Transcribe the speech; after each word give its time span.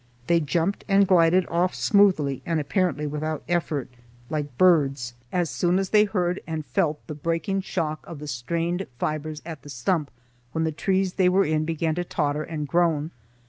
They 0.25 0.39
jumped 0.39 0.83
and 0.87 1.05
glided 1.07 1.45
off 1.47 1.75
smoothly 1.75 2.41
and 2.43 2.59
apparently 2.59 3.05
without 3.05 3.43
effort, 3.47 3.87
like 4.31 4.57
birds, 4.57 5.13
as 5.31 5.47
soon 5.51 5.77
as 5.77 5.89
they 5.89 6.05
heard 6.05 6.41
and 6.47 6.65
felt 6.65 7.05
the 7.05 7.13
breaking 7.13 7.61
shock 7.61 8.03
of 8.07 8.17
the 8.17 8.27
strained 8.27 8.87
fibres 8.97 9.43
at 9.45 9.61
the 9.61 9.69
stump, 9.69 10.09
when 10.53 10.63
the 10.63 10.71
trees 10.71 11.13
they 11.13 11.29
were 11.29 11.45
in 11.45 11.65
began 11.65 11.93
to 11.93 12.03
totter 12.03 12.41
and 12.41 12.67
groan. 12.67 13.11